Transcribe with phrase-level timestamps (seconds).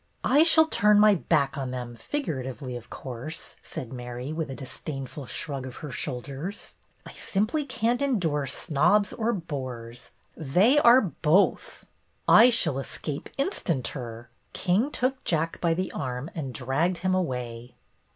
[0.25, 3.71] "I shall turn my back on them, figuratively 54 BETTY BAIRD'S GOLDEN YEAR of course/'
[3.71, 6.73] said Mary, with a disdainful shrug of her shoulders.
[7.05, 10.09] "I simply can't endure snobs or bores.
[10.35, 11.85] They are both."
[12.27, 17.75] ''I shall escape instanter." King took Jack by the arm and dragged him away.